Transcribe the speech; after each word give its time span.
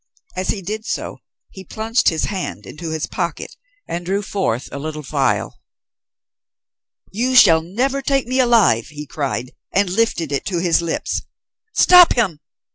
As 0.35 0.47
he 0.49 0.63
did 0.63 0.83
so, 0.87 1.19
he 1.51 1.63
plunged 1.63 2.09
his 2.09 2.23
hand 2.23 2.65
into 2.65 2.89
his 2.89 3.05
pocket 3.05 3.55
and 3.87 4.03
drew 4.03 4.23
forth 4.23 4.67
a 4.71 4.79
little 4.79 5.03
phial. 5.03 5.59
"You 7.11 7.35
shall 7.35 7.61
never 7.61 8.01
take 8.01 8.25
me 8.25 8.39
alive," 8.39 8.87
he 8.87 9.05
cried, 9.05 9.51
and 9.71 9.91
lifted 9.91 10.31
it 10.31 10.43
to 10.47 10.57
his 10.59 10.81
lips. 10.81 11.21
"Stop 11.73 12.13
him!" 12.13 12.39